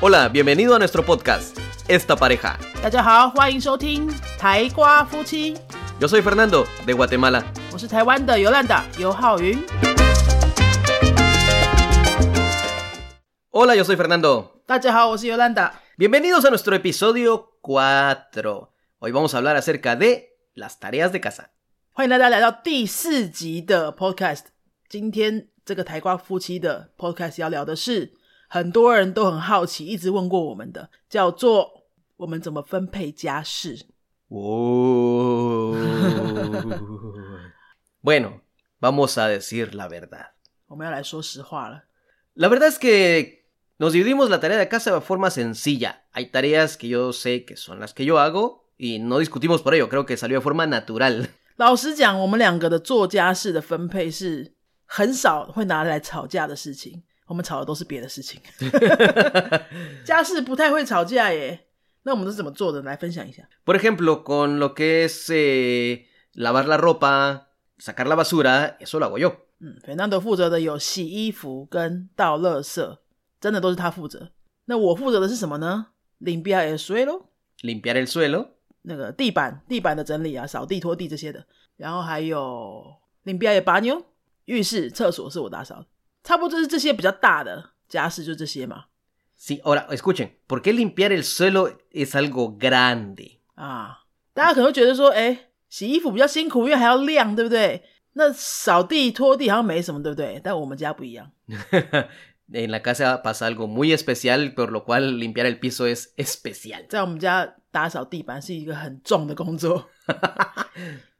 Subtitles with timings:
[0.00, 2.56] Hola, bienvenido a nuestro podcast, Esta Pareja.
[2.82, 5.54] 大家好，欢迎收听台瓜夫妻，
[6.00, 7.44] Yo soy Fernando, de Guatemala.
[7.72, 9.58] 我是台湾的尤兰达尤浩云。
[13.50, 14.46] Hola, yo soy Fernando.
[14.66, 15.80] 大家好，我是尤兰达。
[15.96, 18.68] Bienvenidos a nuestro episodio 4.
[18.98, 21.46] Hoy vamos a hablar acerca de las tareas de casa.
[21.92, 24.44] 欢迎大家来到第四集的 Podcast。
[24.88, 28.12] 今天这个台瓜夫妻的 Podcast 要聊的是
[28.53, 31.85] 很多人都很好奇，一直问过我们的，叫做
[32.17, 33.85] 我们怎么分配家事。
[34.27, 35.73] Oh.
[38.03, 38.41] bueno,
[38.81, 40.31] vamos a decir la verdad.
[40.67, 41.83] 我们要来说实话了。
[42.33, 43.45] La verdad es que
[43.77, 46.01] nos dividimos la tarea de casa de forma sencilla.
[46.11, 49.73] Hay tareas que yo sé que son las que yo hago y no discutimos por
[49.73, 51.29] ello, creo que salió de forma natural.
[51.55, 54.55] 老实讲，我们两个的做家事的分配是
[54.85, 57.03] 很少会拿来吵架的事情。
[57.31, 58.41] 我们吵的都是别的事情，
[60.03, 61.67] 家事不太会吵架耶。
[62.03, 62.81] 那我们都是怎么做的？
[62.81, 63.47] 来分享一下。
[63.63, 67.47] Por ejemplo, con lo que es eh, lavar la ropa,
[67.79, 69.33] sacar la basura, eso lo hago yo.
[69.59, 72.97] 嗯，斐南德负责的有洗衣服跟倒垃圾，
[73.39, 74.33] 真的都是他负责。
[74.65, 75.87] 那我负责的是什么呢
[76.19, 78.47] ？limpiar el suelo，Limpiar el suelo,
[78.81, 81.45] 那个地板地板的整理啊，扫地拖地这些的。
[81.77, 82.93] 然后还有
[83.23, 84.03] limpiar el baño，
[84.43, 85.85] 浴室厕所是我打扫的。
[86.30, 88.84] 差不多就是这些比较大的家事，就这些嘛。
[89.38, 93.38] Sí, ahora, escuchen, ¿por qué limpiar el suelo es algo grande?
[93.54, 97.82] 啊，大家可能会觉得说，哎，洗衣服比较辛苦，因为还要晾，对不对？
[98.14, 100.40] 那扫地拖地好像没什么，对不对？
[100.42, 101.30] 但我们家不一样。
[102.48, 106.86] en la casa pasa algo muy especial, por lo cual limpiar el piso es especial.
[106.88, 109.90] 在我们家打扫地板是一个很重的工作。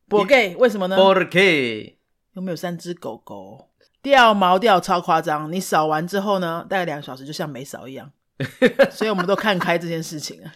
[0.08, 0.96] 不给， 为什么呢？
[0.96, 1.96] ¿Por qué?
[2.32, 3.69] 有没有三只狗狗？
[4.01, 8.11] 掉毛掉超夸张，你扫完之后呢，大概两个小时就像没扫一样，
[8.91, 10.53] 所以我们都看开这件事情啊。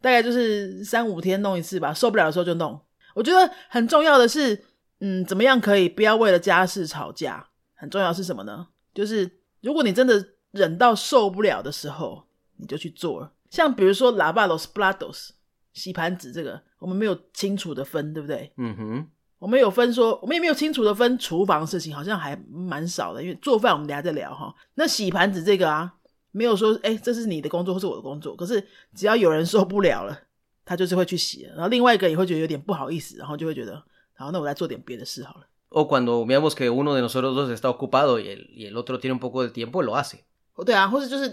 [0.00, 2.80] 大概就是三五天弄一次吧，受不了的时候就弄。
[3.14, 4.64] 我觉得很重要的是，
[5.00, 7.48] 嗯，怎么样可以不要为了家事吵架？
[7.74, 8.68] 很重要是什么呢？
[8.94, 9.28] 就是
[9.60, 12.28] 如果你真的忍到受不了的时候，
[12.58, 13.32] 你就去做了。
[13.50, 15.30] 像比如说 lavados platos
[15.72, 19.04] 洗盘子这个，我们没有清楚的分，对不对？Ujú.
[19.38, 23.22] 我们有分说，我们也没有清楚的分厨房的事情，好像还蛮少的。
[23.22, 24.52] 因为做饭我们等下再聊哈。
[24.74, 25.94] 那洗盘子这个啊，
[26.32, 28.34] 没有说哎、这是你的工作或是我的工作。
[28.34, 30.18] 可是只要有人受不了了，
[30.64, 33.80] 他就是会去洗，然后另外一个也会觉得有点不好意思，然后就会觉得，
[34.14, 35.46] 好，那我来做点别的事好了。
[35.70, 39.12] O cuando veamos que uno de nosotros dos está ocupado y el, y el otro tiene
[39.12, 40.20] un poco de tiempo, lo hace.
[40.56, 41.28] 哦，对啊，或者就是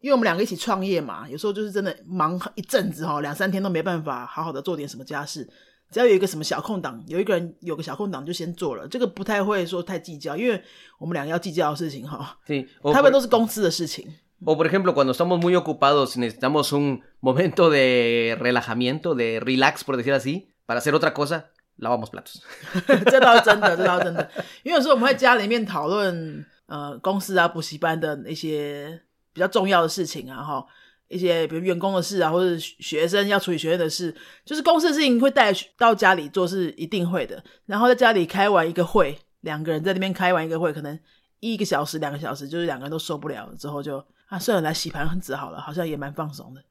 [0.00, 5.46] 因为我们两个一起创业嘛，有时候就是真的忙一阵子哈，两三天都没办法好好的做点什么家事。
[5.90, 10.62] 只要有一个什么小空档，有一个人有个小空档就先做了，这个不太会说太计较，因为
[10.98, 12.38] 我们两个要计较的事情哈.
[12.82, 14.06] O 他们都是公司的事情。
[14.44, 19.96] o por ejemplo, cuando estamos muy ocupados y necesitamos un momento de relajamiento, de relax, por
[19.96, 22.40] decir así, para hacer otra cosa, lavamos platos.
[23.10, 24.30] 这倒是真的，这倒是真的。
[24.62, 29.02] 因为有时候我们会家里面讨论呃公司啊、补习班的一些
[29.32, 30.64] 比较重要的事情啊，哈，
[31.10, 37.42] 一些比如员工的事啊，或者是学生要处理学院的事，就是公司的事情会带到家里做是一定会的。
[37.66, 40.98] 然后在家里开完一个会，两个人在那边开完一个会，可能
[41.40, 43.98] 一个小时、两个小时，就是两个人都受不了了之后就
[44.28, 46.62] 啊，算了，来洗盘子好了，好像也蛮放松的。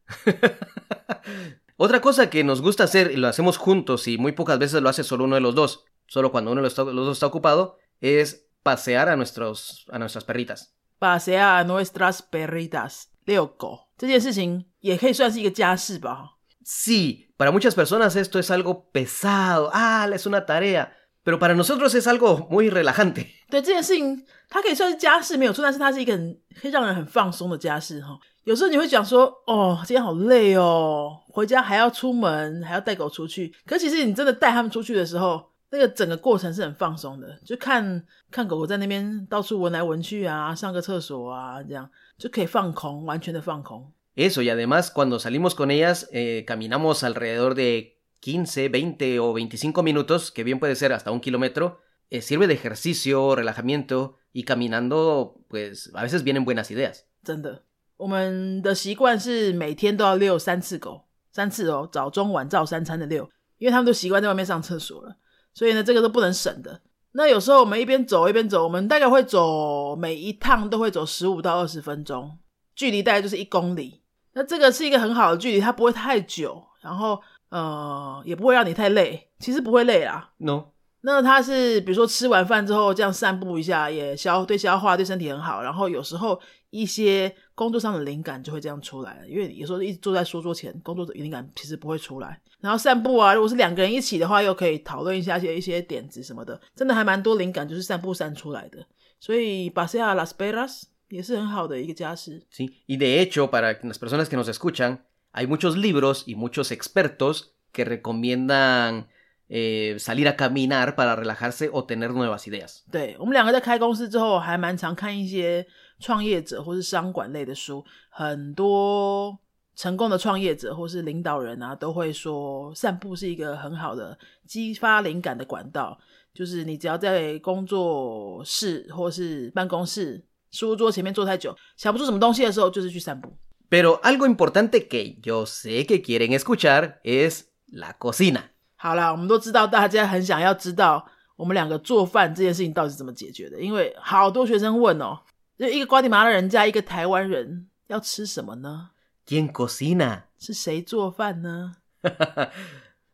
[1.77, 4.89] Otra cosa que nos gusta hacer y lo hacemos juntos y muy pocas veces lo
[4.89, 8.47] hace solo uno de los dos, solo cuando uno de los, dos está ocupado, es
[8.63, 10.73] pasear a, nuestros, a nuestras perritas.
[10.99, 16.37] 把谁啊 nuestras perritas 遛狗这件事情也可以算是一个家事吧。
[16.65, 20.89] Sí, para muchas personas esto es algo pesado, ah, es una tarea,
[21.23, 23.27] pero para nosotros es algo muy relajante.
[23.49, 28.19] 对这件事情，它可以算是家事没有错，但是它是一个很可以让人很放松的家事哈。
[28.43, 33.53] 有时候你会讲说，哦，今天好累哦，回家还要出门，还要带狗出去。
[33.65, 41.89] 可其实你真的带他们出去的时候，那个整个过程是很放松的，就看看狗狗在那边到处闻来闻去啊，上个厕所啊，这样
[42.19, 43.93] 就可以放空，完全的放空。
[44.15, 50.29] Eso, y además cuando salimos con ellas, eh, caminamos alrededor de 15, 20 o 25 minutos,
[50.29, 51.79] que bien puede ser hasta un kilómetro,
[52.09, 57.05] eh, sirve de ejercicio, relajamiento, y caminando, pues a veces vienen buenas ideas.
[57.23, 57.63] 真的，
[57.97, 65.15] 我们的习惯是每天都要遛三次狗，三次哦，早中晚照三餐的遛，因为他们都习惯在外面上厕所了，
[65.53, 66.81] 所以呢，这个都不能省的。
[67.13, 72.37] 那有时候我们一边走一边走，我们大概会走每一趟都会走十五到二十分钟，
[72.75, 74.01] 距离大概就是一公里。
[74.33, 77.19] 那这个是一个很好的距离，它不会太久，然后
[77.49, 80.29] 呃也不会让你太累，其实不会累啦。
[80.37, 80.65] No,
[81.01, 85.61] 那它是比如说吃完饭之后这样散步一下，也消对消化对身体很好。
[85.61, 92.41] 然后有时候一些工作上的灵感就会这样出来了，因为有时候一直坐在书桌前，工作的灵感其实不会出来。
[92.59, 98.85] 然后散步啊，如果是两个人一起的话，又可以讨论一下一些一些点子什么的，真的还蛮多灵感就是散步散出来的。
[99.21, 102.41] 所以巴塞亚 Las Vegas 也是很好的一个家事。
[102.53, 104.99] Sí, y de hecho, para las personas que nos escuchan,
[105.31, 109.07] hay muchos libros y muchos expertos que recomiendan
[109.48, 112.82] eh, salir a caminar para relajarse o tener nuevas ideas.
[112.90, 115.66] 对我们两个在开公司之后，还蛮常看一些
[116.00, 119.38] 创业者或是商管类的书，很多
[119.76, 125.98] 成功的创业者或是领导人啊，都会说散步是一个很好的激发灵感的管道。
[126.32, 130.20] 就是你只要在工作室或是办公室
[130.50, 133.36] 书桌前面坐太久，想不出什么东西的时候，就是去散步。
[133.70, 138.50] Pero algo importante que yo sé que quieren escuchar es la cocina.
[138.81, 141.05] 好啦，我们都知道大家很想要知道
[141.35, 145.19] 我们两个做饭这件事情到底是怎么解决的，因为好多学生问哦，
[145.57, 148.91] 就一个瓜地马拉人家一个台湾人要吃什么呢
[149.27, 150.21] ？¿Quién cocina?
[150.39, 151.73] 是谁做饭呢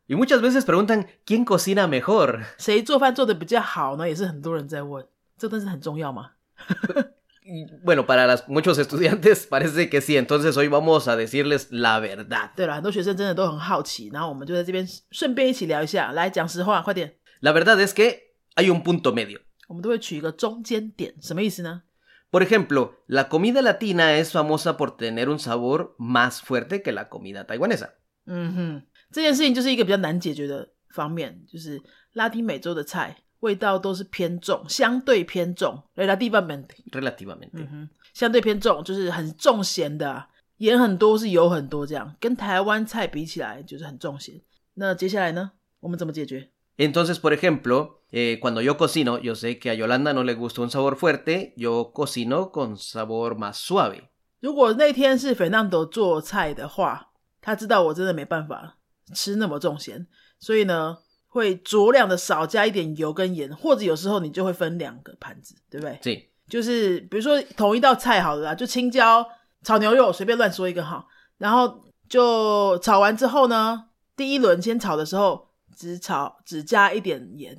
[0.05, 2.43] ？y muchas veces preguntan, ¿quién cocina mejor?
[2.59, 4.07] 谁做饭做的比较好呢？
[4.07, 6.33] 也是很多人在问，这真是很重要吗？
[7.44, 11.98] Y bueno, para las- muchos estudiantes parece que sí, entonces hoy vamos a decirles la
[11.98, 12.50] verdad.
[12.54, 16.12] 对了，很多学生真的都很好奇，然后我们就在这边顺便一起聊一下。
[16.12, 19.40] 来讲实话，快点， La verdad es que hay un punto medio.
[19.68, 21.82] 我们都会取一个中间点，什么意思呢？
[22.30, 27.08] Por ejemplo, la comida latina es famosa por tener un sabor más fuerte que la
[27.08, 27.88] comida taiwanesa.
[28.26, 31.80] 嗯哼，这件事情就是一个比较难解决的方面，就是
[32.12, 35.83] 拉丁美洲的菜 味道都是偏重，相对偏重。
[35.95, 37.49] relativamente，Relativamente.
[37.53, 40.27] 嗯，相对偏重，就是很重咸的啊、
[40.57, 44.41] 盐很多是油很多这样，跟台湾菜比起来就是很重咸。
[44.73, 45.51] 那接下来呢，
[45.81, 50.69] 我们怎么解决？Entonces, por ejemplo, eh, cuando yo cocino, yo sé que a Yolanda no le gusta un
[50.69, 54.09] sabor fuerte, yo cocino con sabor más suave.
[54.41, 58.77] 如果那天是 Fernando 做菜的话，他知道我真的没办法
[59.13, 60.07] 吃那么重咸，
[60.39, 60.97] 所以呢，
[61.35, 66.23] 会酌量的少加一点油跟盐，或者有时候你就会分两个盘子，对不对？Sí.
[66.47, 69.27] 就是比如说同一道菜好了啦，就青椒
[69.61, 71.05] 炒牛肉，随便乱说一个哈，
[71.37, 77.53] 然后就炒完之后呢，第一轮先炒的时候只炒只加一点盐，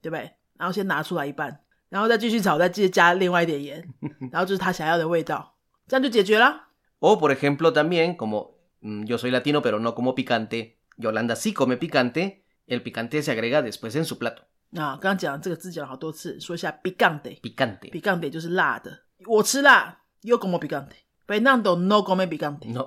[0.00, 0.30] 对不对？
[0.56, 3.84] 然后先拿出来一半，然后再继续炒，再继续加另外一点盐，
[4.30, 5.56] 然后就是他想要的味道，
[5.88, 6.68] 这样就解决啦。
[7.00, 11.76] O, por ejemplo, también, como mm, yo soy latino pero no como picante, Yolanda sí come
[11.76, 14.42] picante, el picante se agrega después en su plato.
[14.72, 17.40] 啊，刚刚讲这个字讲了好多次，说一下 picante。
[17.40, 17.90] Picante.
[17.90, 21.04] picante 就是辣的，我吃辣，yo como picante。
[21.26, 22.72] Fernando no come picante。
[22.72, 22.86] No.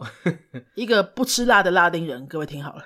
[0.75, 2.85] 一个不吃辣的拉丁人，各位听好了。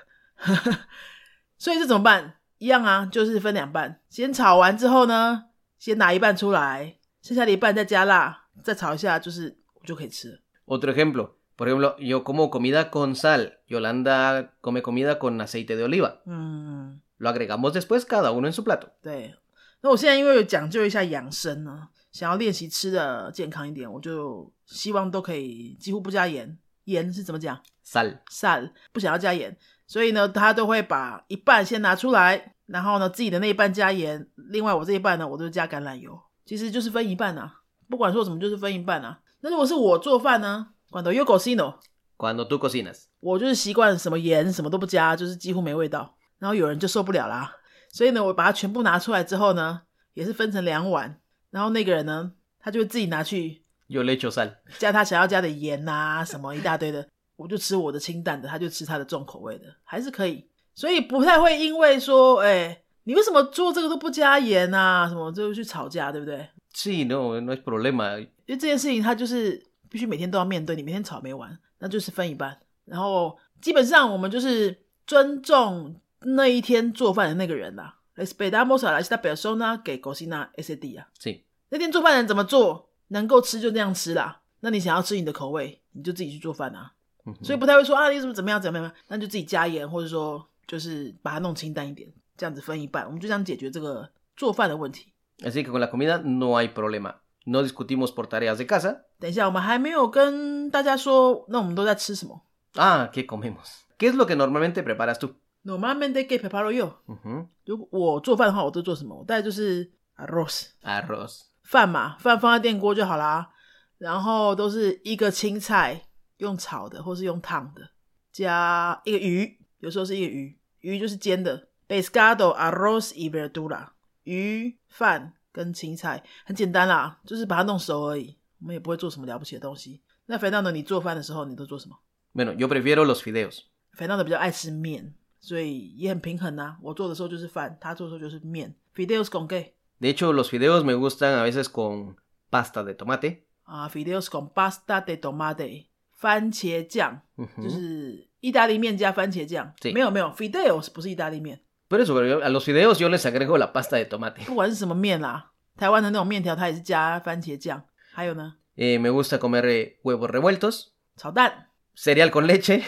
[1.58, 2.36] 所以这怎么办？
[2.58, 5.46] 一样啊，就是分两半，先炒完之后呢，
[5.78, 10.38] 先拿一半出来，剩下的一半再加辣，再炒一下，就是我就可以吃了。
[10.66, 11.32] Otro ejemplo.
[11.56, 16.20] Por ejemplo, yo como comida con sal, Yolanda come comida con aceite de oliva.
[16.26, 18.88] 嗯，Lo agregamos después cada uno en su plato.
[19.02, 19.34] 对。
[19.80, 26.58] 那我现在因为有讲究一下养生呢，想要练习吃的健康一点，我就希望都可以几乎不加盐。
[26.84, 28.18] 盐是怎么讲？Sal.
[28.30, 29.56] sal 不想要加盐，
[29.86, 37.60] 所以呢，他都会把一半先拿出来，然后呢，自己的那一半加盐，另外我这一半呢，我都加橄榄油，其实就是分一半啊。
[37.88, 39.20] 不管说什么，就是分一半啊。
[39.40, 43.06] 那如果是我做饭呢，cuando yo cocino，Cuando tú cocinas.
[43.18, 46.14] 我就是习惯什么盐什么都不加，就是几乎没味道。
[46.38, 47.56] 然后有人就受不了啦，
[47.90, 49.82] 所以呢，我把它全部拿出来之后呢，
[50.12, 51.18] 也是分成两碗，
[51.50, 54.52] 然后那个人呢，他就会自己拿去 Yo le echo sal.
[54.78, 60.48] 加他想要加的盐啊，什么一大堆的，我就吃我的清淡的，他就吃他的重口味的，还是可以。
[60.74, 65.08] 所以不太会因为说，哎、你为什么做这个都不加盐啊？
[65.08, 68.18] 什么就去吵架，对不对？Sí, no, no es problema.
[68.18, 72.58] 因为这件事情，它就是必须每天都要面对，你每天吵没完，那就是分一半。
[72.84, 78.00] 然后基本上我们就是尊重那一天做饭的那个人啦。
[78.16, 81.04] Respetamos a la esta persona que cocina ese día。
[81.16, 81.42] Sí.
[81.68, 84.40] 那天做饭的人怎么做，能够吃就那样吃啦。
[84.58, 86.94] 那你想要吃你的口味，你就自己去做饭啊。
[87.40, 95.12] 所以不太会说啊，你怎么怎么样怎么样，那就自己加盐，或者说就是把它弄清淡一点，这样子分一半，我们就这样解决这个做饭的问题。
[95.38, 97.14] Así que con la comida no hay problema.
[97.45, 99.05] No discutimos por tareas de casa.
[99.19, 102.45] 等一下，我们还没有跟大家说，那我们都在吃什么
[102.75, 103.85] Ah, ¿qué comemos?
[103.97, 105.33] ¿Qué es lo que normalmente preparas tú?
[105.63, 106.93] ？Normalmente que preparo yo。
[107.07, 107.47] Ujú.
[107.65, 109.15] 如果我做饭的话，我都做什么？
[109.15, 111.41] 我大概就是 arroz Arroz.
[111.63, 113.49] 饭嘛，饭放在电锅就好啦。
[113.97, 116.01] 然后都是一个青菜
[116.37, 117.89] 用炒的，或是用烫的，
[118.31, 121.67] 加一个鱼，有时候是一个鱼，鱼就是煎的。
[121.87, 123.87] Pescado, arroz y verdura，
[124.23, 128.36] 鱼、饭 跟青菜，很简单啦，就是把它弄熟而已。
[128.58, 130.02] 我们也不会做什么了不起的东西。
[130.26, 130.72] 那肥 d 呢？
[130.72, 131.96] 你做饭的时候你都做什么
[132.34, 133.60] ？Bueno, yo prefiero los fideos.
[133.92, 136.76] 肥 d 比较爱吃面，所以也很平衡呐。
[136.82, 138.74] 我做的时候就是饭，他做的时候就是面。
[138.96, 139.74] Fideos con qué?
[140.00, 142.16] De hecho, los fideos me gustan a veces con
[142.50, 143.44] pasta de tomate.
[143.62, 145.86] 啊，fideos con pasta de tomate，
[146.18, 147.20] 番茄酱，
[147.62, 149.72] 就是意大利面加番茄酱。
[149.92, 151.60] 没有没有，fideos 不是意大利面。
[151.93, 154.45] Por eso, a los fideos yo les agrego la pasta de tomate。
[154.45, 157.83] 不管是什么面啦，台湾的那种面条，它也是加番茄酱。
[158.13, 158.55] 还有呢？
[158.75, 160.87] Eh, me gusta comer huevos revueltos。
[161.17, 161.67] 炒蛋。
[161.95, 162.83] Cereal con leche。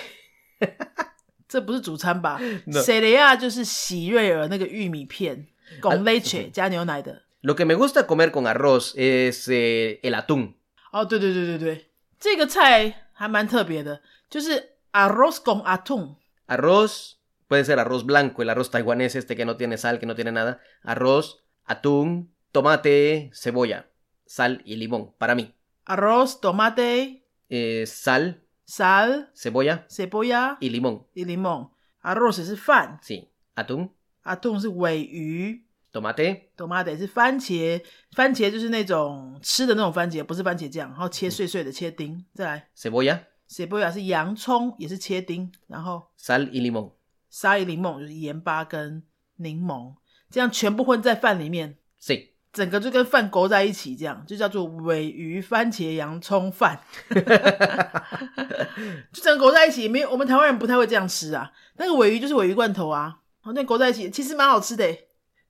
[1.47, 2.39] 这不是主餐吧？
[2.67, 5.47] Cereal 就是喜瑞尔那个玉米片，
[5.81, 7.23] con leche 加牛奶的。
[7.41, 10.53] Lo que me gusta comer con arroz es el atún。
[10.91, 11.85] 哦，对对对对对，
[12.19, 16.15] 这个菜还蛮特别的，就是 arroz con atún。
[17.45, 20.15] Arroz puede ser arroz blanco, el arroz taiwanés este que no tiene sal, que no
[20.15, 20.61] tiene nada.
[20.83, 23.89] Arroz, atún, tomate, cebolla,
[24.25, 25.53] sal y limón, para mí.
[25.85, 31.07] Arroz, tomate, eh, sal, sal, cebolla, cebolla y limón.
[31.13, 31.71] Y limón.
[32.01, 32.99] Arroz es fan.
[33.01, 33.29] Sí.
[33.55, 33.91] Atún.
[34.23, 35.65] Atún 是尾鱼。
[35.91, 37.83] tomate tomate 是番茄，
[38.15, 42.23] 番茄就是那种吃的那种番茄，不是番茄酱，然后切碎碎的切丁。
[42.33, 43.19] 再来 cebolla
[43.49, 45.51] cebolla 是洋葱，也是切丁。
[45.67, 46.93] 然后 sal y limón
[47.36, 49.02] sal y limón 就是盐巴跟
[49.36, 49.96] 柠檬，
[50.30, 51.76] 这样全部混在饭里面。
[52.00, 52.32] 是。
[52.52, 56.80] 整个就跟饭勾在一起，这样就叫做尾鱼番茄洋葱饭。
[59.12, 61.52] 就整个勾在一起，没有我们台湾人不太会这样吃啊。
[61.76, 64.86] 那个尾鱼就是尾鱼罐头啊，然后那勾在一起，其实蛮好吃的。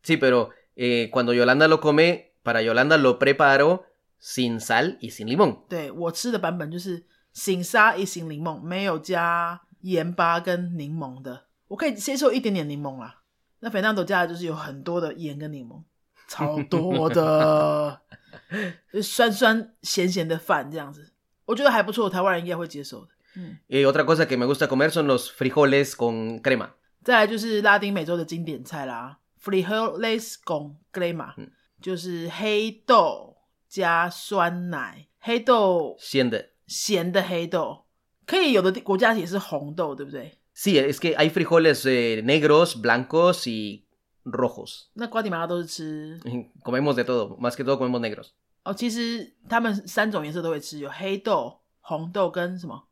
[0.03, 3.85] Sí, pero eh, cuando Yolanda lo come, para Yolanda lo preparo
[4.21, 5.59] sin sal y sin limón.
[5.69, 11.46] 对我吃的版本就是 sin sal y sin limón，没有加盐巴跟柠檬的。
[11.69, 13.23] 我可以接受一点点柠檬啦。
[13.61, 15.83] 那肥纳豆加的就是有很多的盐跟柠檬，
[16.29, 18.03] 超多的，
[18.93, 21.13] 就酸酸咸咸的饭这样子，
[21.47, 23.09] 我觉得还不错，台湾人应该会接受的。
[23.37, 23.59] 嗯。
[23.69, 26.71] Y otra cosa que me gusta comer son los frijoles con crema。
[27.03, 29.19] 再来就是拉丁美洲的经典菜啦。
[29.43, 31.33] frijoles con crema，
[31.81, 33.37] 就是黑豆
[33.69, 37.87] 加酸奶，黑豆咸的咸的黑豆，
[38.27, 41.85] 可以有的国家也是红豆，对不对？Sí, es que hay frijoles
[42.25, 43.85] negros, blancos y
[44.25, 44.87] rojos。
[44.95, 46.19] 那瓜地马拉都是吃
[46.65, 48.29] ，comemos de todo, más que todo comemos negros。
[48.65, 52.83] 哦，其实他们三种颜色都会吃，有黑豆、红豆跟什么？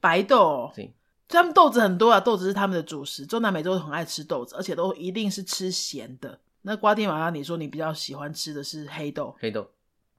[0.00, 0.72] 白豆。
[1.28, 3.24] 他们豆子很多啊，豆子是他们的主食。
[3.24, 6.38] 中南美洲很爱吃豆子，而且都一定是吃咸的。
[6.62, 9.34] 那瓜地马拉，你说你比较喜欢吃的是黑豆？
[9.40, 9.70] 黑豆，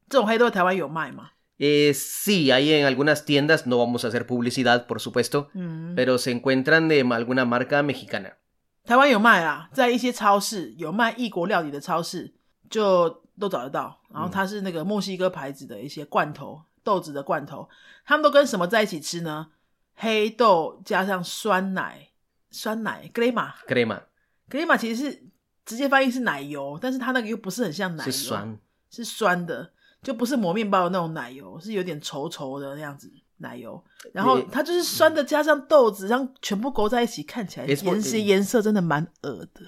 [0.10, 3.66] 这种黑豆台湾有卖吗？Eh, sí, hay en algunas tiendas.
[3.66, 5.50] No vamos a hacer publicidad, por supuesto,
[5.96, 8.38] pero se encuentran de alguna marca mexicana.
[8.86, 12.34] 台湾有卖啊，在一些超市有卖异国料理的超市，
[12.70, 14.00] 就都找得到。
[14.14, 17.68] 然后它是那个墨西哥牌子的一些罐头豆子的罐头，
[18.06, 19.48] 他们都跟什么在一起吃呢？
[19.96, 22.10] 黑豆加上酸奶，
[22.50, 24.04] 酸奶 g r e m a g r e m a
[24.48, 25.24] g r e m a 其实是
[25.66, 28.58] 直接翻译是奶油，但是它那个又不是很像奶油，是酸，
[28.90, 33.84] 是酸的，就不是磨面包的那种奶油，是有点稠稠的那样子奶油。
[34.13, 39.62] 然后它就是酸的，加上豆子，然后全部勾在一起，看起来颜色颜色真的蛮恶的。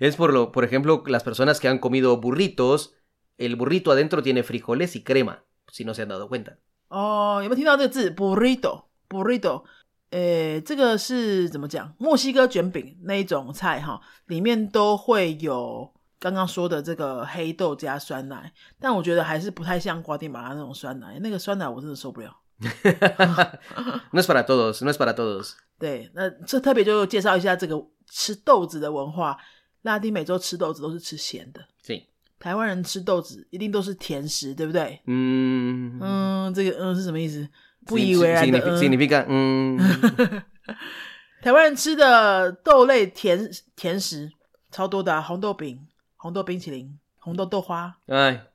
[0.00, 2.92] Es por lo, por ejemplo, las personas que han comido burritos,
[3.36, 6.56] el burrito adentro tiene frijoles y crema, si no se han dado cuenta。
[6.88, 9.64] 哦，有没有听到这个字 burrito？burrito，
[10.10, 11.94] 诶，这个是怎么讲？
[11.98, 22.36] 墨西哥卷饼那一种菜哈，里面都会有刚刚说的这个黑豆加酸奶，但我觉得还是不太像瓜地马拉那种酸奶，那个酸奶我真的受不了。
[24.10, 25.52] No es para todos, no es para todos。
[25.78, 27.76] 对，那这特别就介绍一下这个
[28.10, 29.38] 吃豆子的文化。
[29.82, 32.08] 拉丁美洲吃豆子都是吃咸的，对。
[32.40, 35.00] 台湾人吃豆子一定都是甜食，对不对？
[35.06, 37.48] 嗯嗯，这个嗯是什么意思？
[37.86, 38.60] 不以为然的。
[38.76, 39.78] significa 嗯。
[41.40, 44.28] 台湾人吃的豆类甜甜食
[44.72, 45.86] 超多的，红豆饼、
[46.27, 48.47] 红豆冰淇淋、红豆豆花，哎，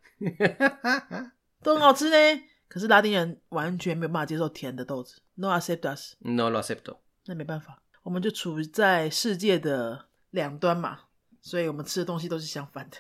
[1.62, 2.42] 都很好吃呢。
[2.68, 6.98] 可是拉丁人完全没有办法接受甜的豆子，no aceptas。no lo acepto。
[7.26, 11.00] 那没办法，我们就处在世界的两端嘛。
[11.40, 12.98] 所以我们吃的东西都是相反的。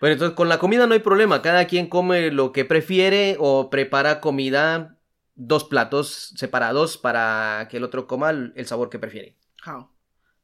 [0.00, 1.40] Bueno, entonces con la comida no hay problema.
[1.40, 4.98] Cada quien come lo que prefiere o prepara comida
[5.34, 9.36] dos platos separados para que el otro coma el sabor que prefiere.
[9.62, 9.90] 好，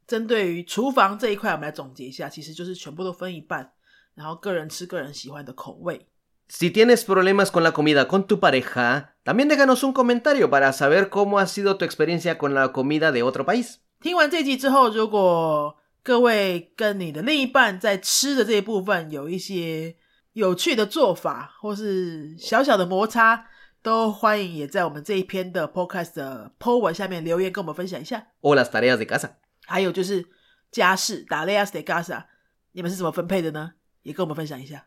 [0.08, 3.72] 针对于厨房这一块，我们来总结一下，其实就是全部都分一半，
[4.14, 6.08] 然后个人吃个人喜欢的口味。
[6.48, 11.40] Si tienes problemas con la comida con tu pareja, también déjanos un comentario para saber cómo
[11.40, 13.78] ha sido tu experiencia con la comida de otro país.
[14.00, 19.96] 听完这集之后，如果各位跟你的另一半在吃的这一部分有一些
[20.34, 23.48] 有趣的做法，或是小小的摩擦，
[23.82, 28.28] 都欢迎也在我们这一篇的 podcast 的 po 文下面留言跟我们分享一下。
[28.42, 29.30] O las tareas de casa.
[29.67, 30.27] 还有就是
[30.71, 32.25] 家事打 leas de casa，
[32.73, 33.73] 你们是怎么分配的呢？
[34.03, 34.87] 也跟我们分享一下。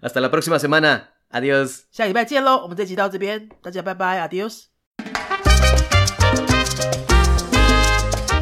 [0.00, 1.02] Hasta la próxima semana.
[1.30, 1.84] Adiós.
[1.90, 2.58] 下礼拜见喽！
[2.62, 4.64] 我们这集到这边，大家拜拜，adios。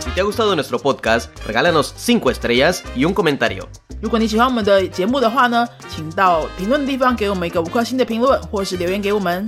[0.01, 3.69] Si te ha gustado nuestro podcast, regálanos 5 estrellas y un comentario.
[4.03, 9.47] 如果你喜欢我们的节目的话呢，请到评论的地方给我们一个五颗星的评论，或是留言给我们。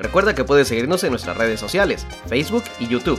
[0.00, 3.18] Recuerda que puedes seguirnos en nuestras redes sociales, Facebook y YouTube.